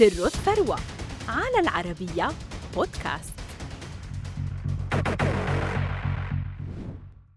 سر 0.00 0.26
الثروة 0.26 0.78
على 1.28 1.60
العربية 1.60 2.28
بودكاست. 2.74 3.32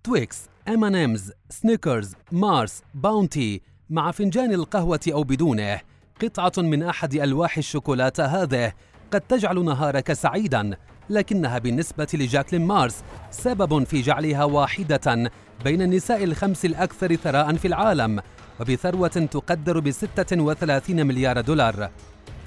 Twix 0.04 0.42
M&M's 0.68 0.96
Snickers 0.96 2.16
Mars 2.32 2.82
Bounty 2.94 3.62
مع 3.89 4.12
فنجان 4.12 4.54
القهوة 4.54 5.00
أو 5.07 5.23
بدونه. 5.23 5.82
قطعة 6.21 6.52
من 6.57 6.84
أحد 6.84 7.14
ألواح 7.14 7.57
الشوكولاتة 7.57 8.26
هذه. 8.26 8.73
قد 9.11 9.21
تجعل 9.21 9.66
نهارك 9.66 10.14
سعيدا 10.14 10.77
لكنها 11.09 11.59
بالنسبة 11.59 12.07
لجاكلين 12.14 12.68
مارس 12.68 13.04
سبب 13.32 13.84
في 13.84 14.02
جعلها 14.02 14.43
واحدة 14.43 15.32
بين 15.64 15.82
النساء 15.82 16.23
الخمس 16.23 16.66
الأكثر 16.66 17.16
ثراء 17.16 17.55
في 17.55 17.68
العالم 17.68 18.21
وبثروة 18.59 19.07
تقدر 19.07 19.80
ب 19.80 19.92
36 19.92 21.07
مليار 21.07 21.42
دولار. 21.42 21.89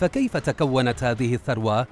فكيف 0.00 0.36
تكونت 0.36 1.04
هذه 1.04 1.34
الثروة؟ 1.34 1.86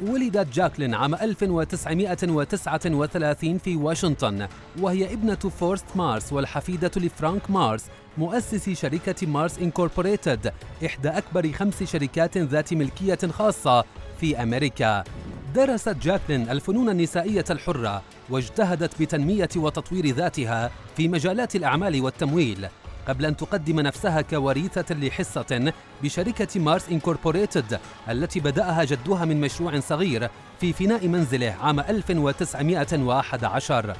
ولدت 0.00 0.54
جاكلين 0.54 0.94
عام 0.94 1.14
1939 1.14 3.58
في 3.58 3.76
واشنطن 3.76 4.48
وهي 4.80 5.12
ابنة 5.12 5.34
فورست 5.34 5.84
مارس 5.94 6.32
والحفيدة 6.32 6.90
لفرانك 6.96 7.50
مارس 7.50 7.84
مؤسس 8.18 8.70
شركة 8.70 9.26
Mars 9.26 9.58
Incorporated 9.58 10.52
إحدى 10.86 11.08
أكبر 11.08 11.52
خمس 11.52 11.82
شركات 11.82 12.38
ذات 12.38 12.74
ملكية 12.74 13.18
خاصة 13.30 13.84
في 14.20 14.42
أمريكا 14.42 15.04
درست 15.54 15.88
جاكلين 15.88 16.50
الفنون 16.50 16.88
النسائية 16.88 17.44
الحرة 17.50 18.02
واجتهدت 18.30 19.02
بتنمية 19.02 19.48
وتطوير 19.56 20.06
ذاتها 20.06 20.70
في 20.96 21.08
مجالات 21.08 21.56
الأعمال 21.56 22.00
والتمويل 22.00 22.68
قبل 23.08 23.26
أن 23.26 23.36
تقدم 23.36 23.80
نفسها 23.80 24.20
كوريثة 24.20 24.94
لحصة 24.94 25.72
بشركة 26.02 26.60
Mars 26.60 26.88
Incorporated 26.88 27.78
التي 28.08 28.40
بدأها 28.40 28.84
جدها 28.84 29.24
من 29.24 29.40
مشروع 29.40 29.80
صغير 29.80 30.28
في 30.60 30.72
فناء 30.72 31.08
منزله 31.08 31.56
عام 31.62 31.80
1911 31.80 33.96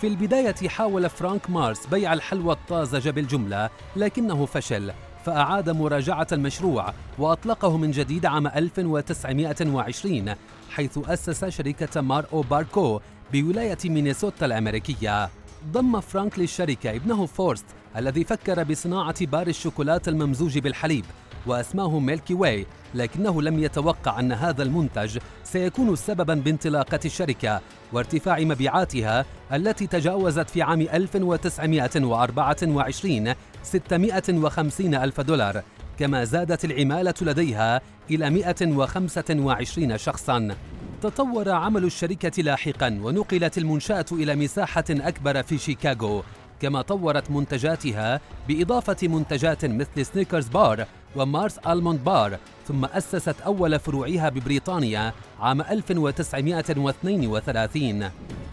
في 0.00 0.06
البداية 0.06 0.68
حاول 0.68 1.10
فرانك 1.10 1.50
مارس 1.50 1.86
بيع 1.86 2.12
الحلوى 2.12 2.52
الطازجة 2.52 3.10
بالجملة 3.10 3.70
لكنه 3.96 4.46
فشل 4.46 4.92
فأعاد 5.24 5.70
مراجعة 5.70 6.26
المشروع 6.32 6.94
وأطلقه 7.18 7.76
من 7.76 7.90
جديد 7.90 8.26
عام 8.26 8.46
1920 8.46 10.34
حيث 10.70 10.98
أسس 10.98 11.44
شركة 11.44 12.00
Mar-O-Bar 12.00 12.26
Co 12.32 13.00
بولاية 13.32 13.78
مينيسوتا 13.84 14.46
الأمريكية. 14.46 15.30
ضم 15.72 16.00
فرانك 16.00 16.38
للشركة 16.38 16.90
ابنه 16.90 17.26
فورست 17.26 17.64
الذي 17.96 18.24
فكر 18.24 18.64
بصناعة 18.64 19.26
بار 19.26 19.46
الشوكولاتة 19.46 20.10
الممزوج 20.10 20.58
بالحليب 20.58 21.04
وأسماه 21.46 21.98
Milky 21.98 22.34
Way 22.34 22.66
لكنه 22.94 23.42
لم 23.42 23.58
يتوقع 23.58 24.20
أن 24.20 24.32
هذا 24.32 24.62
المنتج 24.62 25.18
سيكون 25.44 25.96
سببا 25.96 26.34
بانطلاقة 26.34 27.00
الشركة 27.04 27.60
وارتفاع 27.92 28.40
مبيعاتها 28.40 29.24
التي 29.52 29.86
تجاوزت 29.86 30.50
في 30.50 30.62
عام 30.62 30.80
1924 30.80 33.34
650 33.62 34.94
ألف 34.94 35.20
دولار 35.20 35.62
كما 35.98 36.24
زادت 36.24 36.64
العمالة 36.64 37.14
لديها 37.22 37.80
إلى 38.10 38.30
125 38.30 39.98
شخصاً. 39.98 40.56
تطور 41.04 41.50
عمل 41.50 41.84
الشركة 41.84 42.42
لاحقا 42.42 43.00
ونقلت 43.02 43.58
المنشأة 43.58 44.04
إلى 44.12 44.36
مساحة 44.36 44.84
أكبر 44.90 45.42
في 45.42 45.58
شيكاغو 45.58 46.22
كما 46.60 46.82
طورت 46.82 47.30
منتجاتها 47.30 48.20
بإضافة 48.48 49.08
منتجات 49.08 49.64
مثل 49.64 50.06
Snickers 50.06 50.48
Bar 50.48 50.86
و 51.16 51.24
Mars 51.24 51.58
Almond 51.58 52.04
Bar 52.04 52.38
ثم 52.68 52.84
أسست 52.84 53.34
أول 53.46 53.78
فروعها 53.78 54.28
ببريطانيا 54.28 55.12
عام 55.40 55.60
1932 55.60 58.10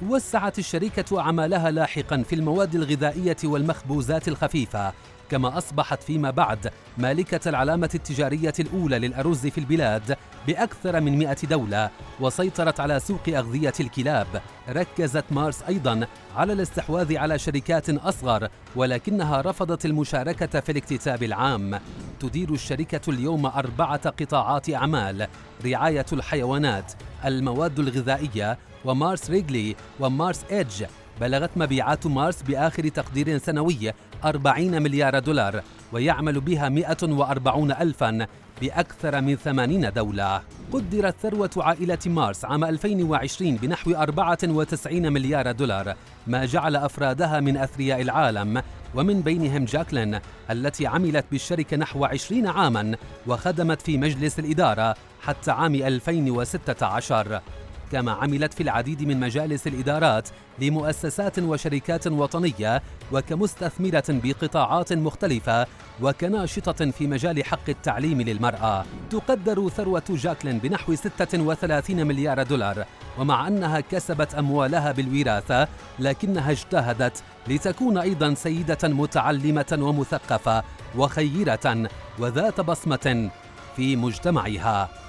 وسعت 0.09 0.59
الشركة 0.59 1.19
أعمالها 1.19 1.71
لاحقا 1.71 2.23
في 2.29 2.35
المواد 2.35 2.75
الغذائية 2.75 3.37
والمخبوزات 3.43 4.27
الخفيفة 4.27 4.93
كما 5.31 5.57
أصبحت 5.57 6.03
فيما 6.03 6.31
بعد 6.31 6.71
مالكة 6.97 7.49
العلامة 7.49 7.89
التجارية 7.95 8.53
الأولى 8.59 8.99
للأرز 8.99 9.47
في 9.47 9.57
البلاد 9.57 10.17
بأكثر 10.47 11.01
من 11.01 11.17
100 11.17 11.35
دولة 11.49 11.89
وسيطرت 12.19 12.79
على 12.79 12.99
سوق 12.99 13.29
أغذية 13.29 13.73
الكلاب. 13.79 14.41
ركزت 14.69 15.25
مارس 15.31 15.63
أيضا 15.63 16.07
على 16.35 16.53
الاستحواذ 16.53 17.17
على 17.17 17.39
شركات 17.39 17.89
أصغر 17.89 18.47
ولكنها 18.75 19.41
رفضت 19.41 19.85
المشاركة 19.85 20.59
في 20.59 20.71
الاكتتاب 20.71 21.23
العام. 21.23 21.79
تدير 22.19 22.53
الشركة 22.53 23.09
اليوم 23.09 23.45
أربعة 23.45 24.09
قطاعات 24.09 24.69
أعمال 24.69 25.27
رعاية 25.65 26.05
الحيوانات 26.13 26.93
المواد 27.25 27.79
الغذائية 27.79 28.57
ومارس 28.85 29.29
ريغلي 29.29 29.75
ومارس 29.99 30.43
إيدج. 30.51 30.85
بلغت 31.21 31.49
مبيعات 31.55 32.07
مارس 32.07 32.41
بآخر 32.41 32.87
تقدير 32.87 33.37
سنوي 33.37 33.93
40 34.25 34.81
مليار 34.81 35.19
دولار 35.19 35.61
ويعمل 35.93 36.39
بها 36.39 36.69
140 36.69 37.71
ألفا 37.71 38.27
بأكثر 38.61 39.21
من 39.21 39.35
80 39.35 39.93
دولة. 39.93 40.41
قدرت 40.73 41.15
ثروة 41.21 41.49
عائلة 41.57 41.97
مارس 42.05 42.45
عام 42.45 42.63
2020 42.63 43.55
بنحو 43.55 43.91
94 43.91 45.13
مليار 45.13 45.51
دولار 45.51 45.95
ما 46.27 46.45
جعل 46.45 46.75
أفرادها 46.75 47.39
من 47.39 47.57
أثرياء 47.57 48.01
العالم 48.01 48.61
ومن 48.95 49.21
بينهم 49.21 49.65
جاكلين 49.65 50.19
التي 50.51 50.87
عملت 50.87 51.25
بالشركة 51.31 51.77
نحو 51.77 52.05
20 52.05 52.47
عاما 52.47 52.95
وخدمت 53.27 53.81
في 53.81 53.97
مجلس 53.97 54.39
الإدارة 54.39 54.95
حتى 55.21 55.51
عام 55.51 55.75
2016 55.75 57.41
كما 57.91 58.11
عملت 58.11 58.53
في 58.53 58.63
العديد 58.63 59.03
من 59.03 59.19
مجالس 59.19 59.67
الإدارات 59.67 60.29
لمؤسسات 60.59 61.39
وشركات 61.39 62.07
وطنية 62.07 62.81
وكمستثمرة 63.11 64.03
بقطاعات 64.09 64.93
مختلفة 64.93 65.67
وكناشطة 66.01 66.91
في 66.91 67.07
مجال 67.07 67.45
حق 67.45 67.69
التعليم 67.69 68.21
للمرأة. 68.21 68.85
تقدر 69.09 69.69
ثروة 69.69 70.03
جاكلين 70.09 70.59
بنحو 70.59 70.95
36 70.95 72.07
مليار 72.07 72.43
دولار. 72.43 72.85
ومع 73.19 73.47
أنها 73.47 73.79
كسبت 73.79 74.35
أموالها 74.35 74.91
بالوراثة 74.91 75.67
لكنها 75.99 76.51
اجتهدت 76.51 77.23
لتكون 77.47 77.97
أيضا 77.97 78.33
سيدة 78.33 78.77
متعلمة 78.83 79.77
ومثقفة 79.81 80.63
وخيرة 80.97 81.89
وذات 82.19 82.61
بصمة 82.61 83.29
في 83.75 83.95
مجتمعها. 83.95 85.00